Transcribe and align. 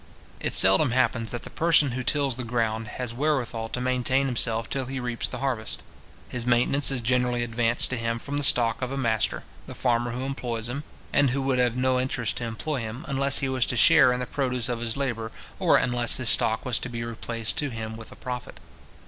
It 0.39 0.55
seldom 0.55 0.93
happens 0.93 1.29
that 1.29 1.43
the 1.43 1.51
person 1.51 1.91
who 1.91 2.01
tills 2.01 2.35
the 2.35 2.43
ground 2.43 2.87
has 2.97 3.13
wherewithal 3.13 3.69
to 3.69 3.79
maintain 3.79 4.25
himself 4.25 4.67
till 4.67 4.85
he 4.87 4.99
reaps 4.99 5.27
the 5.27 5.37
harvest. 5.37 5.83
His 6.27 6.43
maintenance 6.43 6.89
is 6.89 7.01
generally 7.01 7.43
advanced 7.43 7.91
to 7.91 7.97
him 7.97 8.17
from 8.17 8.37
the 8.37 8.43
stock 8.43 8.81
of 8.81 8.91
a 8.91 8.97
master, 8.97 9.43
the 9.67 9.75
farmer 9.75 10.09
who 10.09 10.23
employs 10.25 10.69
him, 10.69 10.83
and 11.13 11.29
who 11.29 11.41
would 11.43 11.59
have 11.59 11.77
no 11.77 11.99
interest 11.99 12.37
to 12.37 12.45
employ 12.45 12.77
him, 12.79 13.05
unless 13.07 13.41
he 13.45 13.47
was 13.49 13.67
to 13.67 13.75
share 13.77 14.11
in 14.11 14.19
the 14.19 14.25
produce 14.25 14.69
of 14.69 14.79
his 14.79 14.97
labour, 14.97 15.31
or 15.59 15.77
unless 15.77 16.17
his 16.17 16.29
stock 16.29 16.65
was 16.65 16.79
to 16.79 16.89
be 16.89 17.03
replaced 17.03 17.55
to 17.57 17.69
him 17.69 17.95
with 17.95 18.11
a 18.11 18.15
profit. 18.15 18.59